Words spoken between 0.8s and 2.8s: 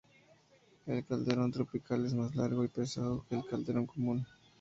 El calderón tropical, es más largo y